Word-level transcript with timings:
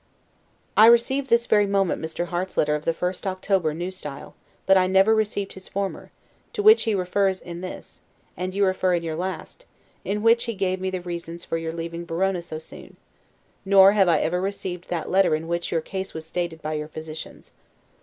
I 0.75 0.87
receive 0.87 1.29
this 1.29 1.45
very 1.45 1.67
moment 1.67 2.01
Mr. 2.01 2.29
Harte's 2.29 2.57
letter 2.57 2.73
of 2.73 2.85
the 2.85 2.91
1st 2.91 3.27
October, 3.27 3.69
N. 3.69 3.83
S., 3.83 4.03
but 4.65 4.75
I 4.75 4.87
never 4.87 5.13
received 5.13 5.53
his 5.53 5.67
former, 5.67 6.09
to 6.53 6.63
which 6.63 6.85
he 6.85 6.95
refers 6.95 7.39
in 7.39 7.61
this, 7.61 8.01
and 8.35 8.55
you 8.55 8.65
refer 8.65 8.95
in 8.95 9.03
your 9.03 9.13
last; 9.15 9.65
in 10.03 10.23
which 10.23 10.45
he 10.45 10.55
gave 10.55 10.81
me 10.81 10.89
the 10.89 11.01
reasons 11.01 11.45
for 11.45 11.57
your 11.59 11.71
leaving 11.71 12.03
Verona 12.07 12.41
so 12.41 12.57
soon; 12.57 12.97
nor 13.63 13.91
have 13.91 14.09
I 14.09 14.17
ever 14.21 14.41
received 14.41 14.89
that 14.89 15.11
letter 15.11 15.35
in 15.35 15.47
which 15.47 15.71
your 15.71 15.81
case 15.81 16.15
was 16.15 16.25
stated 16.25 16.63
by 16.63 16.73
your 16.73 16.87
physicians. 16.87 17.51